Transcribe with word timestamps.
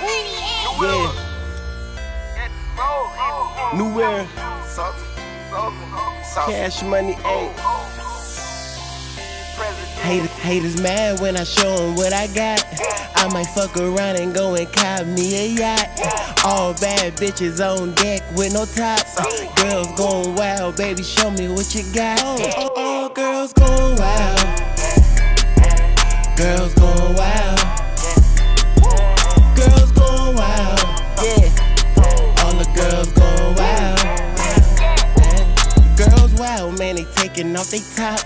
Yeah. 0.00 1.12
New 3.74 4.00
era. 4.00 4.26
Cash 6.46 6.82
money, 6.82 7.14
ayy. 7.14 7.50
Haters, 10.02 10.30
haters 10.30 10.80
mad 10.82 11.20
when 11.20 11.36
I 11.36 11.44
show 11.44 11.76
them 11.76 11.94
what 11.94 12.12
I 12.12 12.26
got. 12.28 12.64
I 13.16 13.28
might 13.32 13.46
fuck 13.46 13.76
around 13.76 14.16
and 14.16 14.34
go 14.34 14.54
and 14.54 14.70
cop 14.72 15.06
me 15.06 15.36
a 15.36 15.46
yacht. 15.54 15.88
All 16.44 16.74
bad 16.74 17.16
bitches 17.16 17.60
on 17.60 17.94
deck 17.94 18.22
with 18.36 18.52
no 18.52 18.64
tops. 18.66 19.14
Girls 19.62 19.86
going 19.96 20.34
wild, 20.34 20.76
baby, 20.76 21.02
show 21.02 21.30
me 21.30 21.48
what 21.48 21.74
you 21.74 21.84
got. 21.94 22.20
All, 22.56 22.70
all 22.76 23.08
girls 23.10 23.52
going 23.52 23.96
wild. 23.96 24.40
Girls 26.36 26.74
going 26.74 27.14
wild. 27.14 27.53
Off 37.56 37.70
they 37.70 37.80
top. 37.94 38.20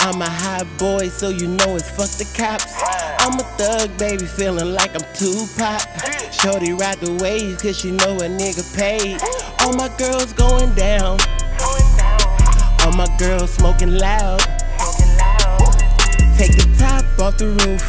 I'm 0.00 0.20
a 0.20 0.28
hot 0.28 0.66
boy, 0.78 1.08
so 1.08 1.28
you 1.30 1.46
know 1.46 1.76
it's 1.76 1.88
fuck 1.90 2.10
the 2.18 2.26
cops. 2.36 2.74
I'm 3.20 3.38
a 3.38 3.42
thug, 3.56 3.96
baby, 3.98 4.24
feeling 4.24 4.72
like 4.72 4.94
I'm 4.94 5.06
Tupac. 5.14 5.80
Shorty 6.32 6.72
ride 6.72 6.98
the 6.98 7.12
waves, 7.22 7.62
cause 7.62 7.78
she 7.78 7.90
know 7.92 8.16
a 8.16 8.28
nigga 8.28 8.64
paid. 8.76 9.20
All 9.60 9.72
my 9.74 9.88
girls 9.96 10.32
going 10.32 10.74
down. 10.74 11.18
All 12.84 12.92
my 12.92 13.08
girls 13.18 13.50
smoking 13.52 13.98
loud. 13.98 14.40
Take 16.36 16.52
the 16.56 16.76
top 16.78 17.04
off 17.20 17.38
the 17.38 17.54
roof. 17.64 17.84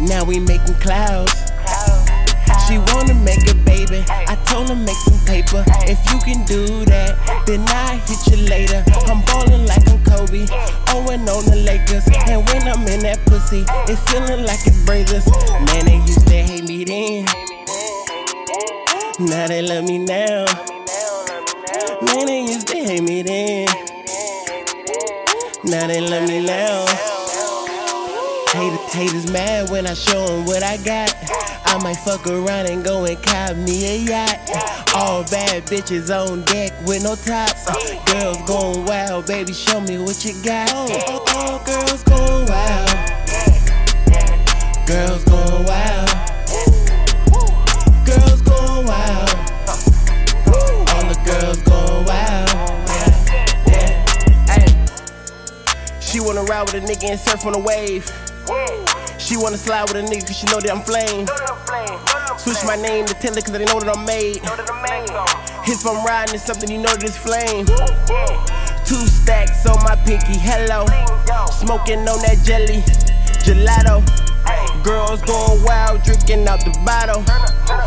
Now 0.00 0.24
we 0.24 0.38
making 0.40 0.74
clouds. 0.74 1.53
She 2.66 2.78
wanna 2.78 3.12
make 3.12 3.44
a 3.50 3.54
baby. 3.54 4.04
I 4.08 4.36
told 4.46 4.70
her 4.70 4.76
make 4.76 4.96
some 4.96 5.20
paper. 5.26 5.62
If 5.84 6.00
you 6.10 6.18
can 6.20 6.44
do 6.46 6.84
that, 6.86 7.44
then 7.46 7.60
I 7.68 8.00
hit 8.08 8.26
you 8.28 8.48
later. 8.48 8.82
I'm 9.04 9.20
ballin' 9.26 9.66
like 9.66 9.86
I'm 9.90 10.02
Kobe, 10.02 10.46
Owen 10.96 11.28
on 11.28 11.44
the 11.44 11.60
Lakers. 11.60 12.08
And 12.26 12.40
when 12.48 12.62
I'm 12.66 12.86
in 12.88 13.00
that 13.00 13.20
pussy, 13.26 13.64
it's 13.86 14.00
feeling 14.10 14.46
like 14.46 14.66
it 14.66 14.72
Brazers. 14.86 15.28
Man, 15.66 15.84
they 15.84 15.96
used 16.06 16.26
to 16.26 16.34
hate 16.34 16.64
me 16.64 16.84
then. 16.84 17.26
Now 19.20 19.46
they 19.46 19.60
love 19.60 19.84
me 19.84 19.98
now. 19.98 20.46
Man, 22.00 22.26
they 22.26 22.40
used 22.48 22.66
to 22.68 22.76
hate 22.76 23.02
me 23.02 23.22
then. 23.22 23.68
Now 25.64 25.86
they 25.86 26.00
love 26.00 26.28
me 26.28 26.46
now. 26.46 26.86
Haters, 28.52 28.92
haters 28.94 29.30
mad 29.30 29.68
when 29.68 29.86
I 29.86 29.94
show 29.94 30.26
them 30.26 30.46
what 30.46 30.62
I 30.62 30.78
got. 30.78 31.43
I 31.74 31.82
might 31.82 31.96
fuck 31.96 32.24
around 32.28 32.66
and 32.70 32.84
go 32.84 33.04
and 33.04 33.20
cop 33.20 33.56
me 33.56 33.84
a 33.84 33.96
yacht. 33.96 34.38
All 34.94 35.24
bad 35.24 35.66
bitches 35.66 36.08
on 36.08 36.42
deck 36.44 36.72
with 36.86 37.02
no 37.02 37.16
tops. 37.16 37.66
Girls 38.12 38.36
going 38.46 38.86
wild, 38.86 39.26
baby, 39.26 39.52
show 39.52 39.80
me 39.80 39.98
what 39.98 40.24
you 40.24 40.40
got. 40.44 40.72
All, 40.72 40.88
all 41.34 41.64
girls 41.64 42.04
going 42.04 42.46
wild. 42.46 42.90
Girls 44.86 45.24
going 45.24 45.64
wild. 45.66 46.10
Girls 48.06 48.40
going 48.42 48.86
wild. 48.86 49.30
All 50.94 51.04
the 51.10 51.18
girls 51.26 51.58
going 51.62 52.04
wild. 52.06 52.50
She 56.00 56.20
wanna 56.20 56.44
ride 56.44 56.72
with 56.72 56.84
a 56.84 56.86
nigga 56.86 57.10
and 57.10 57.18
surf 57.18 57.44
on 57.44 57.56
a 57.56 57.58
wave. 57.58 58.08
She 59.24 59.38
wanna 59.38 59.56
slide 59.56 59.88
with 59.88 59.96
a 59.96 60.04
nigga 60.04 60.26
cause 60.28 60.36
she 60.36 60.44
know 60.52 60.60
that 60.60 60.68
I'm 60.68 60.84
flame. 60.84 61.24
Switch 62.36 62.60
my 62.68 62.76
name 62.76 63.08
to 63.08 63.14
Taylor 63.16 63.40
cause 63.40 63.56
they 63.56 63.64
know 63.64 63.80
that 63.80 63.88
I'm 63.88 64.04
made. 64.04 64.44
If 65.64 65.80
I'm 65.88 66.04
riding, 66.04 66.34
it's 66.34 66.44
something 66.44 66.68
you 66.68 66.76
know 66.76 66.92
that 66.92 67.08
it's 67.08 67.16
flame. 67.16 67.64
Two 68.84 69.00
stacks 69.08 69.64
on 69.64 69.80
my 69.80 69.96
pinky, 70.04 70.36
hello. 70.36 70.84
Smoking 71.56 72.04
on 72.04 72.20
that 72.20 72.44
jelly, 72.44 72.84
gelato. 73.48 74.04
Girls 74.84 75.24
going 75.24 75.64
wild, 75.64 76.04
drinking 76.04 76.44
out 76.44 76.60
the 76.60 76.76
bottle. 76.84 77.24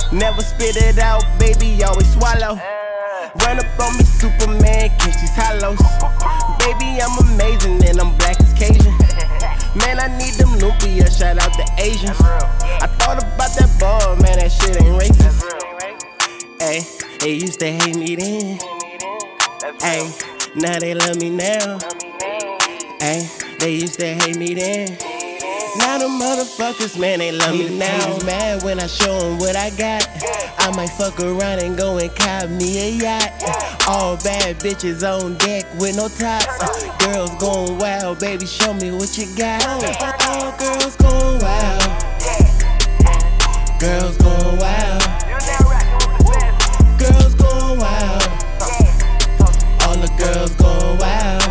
Never 0.09 0.41
spit 0.41 0.73
it 0.73 0.97
out, 0.97 1.21
baby, 1.37 1.83
always 1.85 2.09
swallow. 2.17 2.57
Run 3.45 3.61
up 3.61 3.77
on 3.77 3.93
me, 3.93 4.09
Superman, 4.09 4.89
catch 4.97 5.21
these 5.21 5.37
hollows. 5.37 5.77
Baby, 6.65 6.97
I'm 6.97 7.13
amazing 7.29 7.77
and 7.85 8.01
I'm 8.01 8.17
black 8.17 8.41
as 8.41 8.57
Cajun. 8.57 9.06
Man, 9.77 9.99
I 9.99 10.07
need 10.17 10.33
them 10.35 10.49
Lumpia, 10.59 11.07
shout 11.15 11.37
out 11.37 11.53
to 11.53 11.65
Asians. 11.77 12.19
I 12.19 12.87
thought 12.99 13.21
about 13.21 13.51
that 13.55 13.69
ball, 13.79 14.15
man, 14.17 14.39
that 14.39 14.51
shit 14.51 14.81
ain't 14.81 14.99
racist. 14.99 15.43
Ay, 16.59 16.81
they 17.19 17.33
used 17.33 17.59
to 17.59 17.71
hate 17.71 17.95
me 17.95 18.15
then. 18.15 18.59
Hey, 19.81 20.11
now 20.55 20.79
they 20.79 20.93
love 20.93 21.17
me 21.17 21.29
now. 21.29 21.77
Hey, 22.99 23.29
they 23.59 23.75
used 23.75 23.99
to 23.99 24.15
hate 24.15 24.37
me 24.37 24.55
then. 24.55 24.97
Now 25.77 25.99
the 25.99 26.07
motherfuckers, 26.07 26.99
man, 26.99 27.19
they 27.19 27.31
love 27.31 27.55
me 27.55 27.77
now. 27.77 27.85
Haters 27.87 28.23
mad 28.25 28.63
when 28.63 28.79
I 28.79 28.87
show 28.87 29.19
them 29.19 29.37
what 29.37 29.55
I 29.55 29.69
got. 29.71 30.07
I 30.57 30.75
might 30.75 30.89
fuck 30.89 31.19
around 31.19 31.59
and 31.59 31.77
go 31.77 31.97
and 31.99 32.13
cop 32.15 32.49
me 32.49 32.79
a 32.79 32.89
yacht. 32.97 33.76
All 33.89 34.17
bad 34.17 34.59
bitches 34.59 35.01
on 35.01 35.37
deck 35.37 35.65
with 35.79 35.95
no 35.95 36.09
tops. 36.09 36.45
Girls 37.05 37.29
going 37.39 37.77
wild, 37.77 38.19
baby, 38.19 38.45
show 38.45 38.73
me 38.73 38.91
what 38.91 39.17
you 39.17 39.33
got. 39.37 39.63
All 39.65 40.51
girls 40.57 40.95
going 40.97 41.41
wild. 41.41 41.83
Girls 43.79 44.17
going 44.17 44.57
wild. 44.59 45.01
Girls 46.99 47.33
going 47.35 47.79
wild. 47.79 48.23
All 49.83 49.95
the 49.95 50.11
girls 50.17 50.51
going 50.55 50.97
wild. 50.99 51.43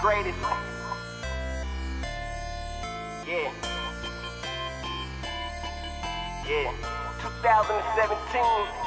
greatest. 0.00 0.38
Yeah. 3.26 3.52
Yeah. 6.48 6.99
2017. 7.22 8.79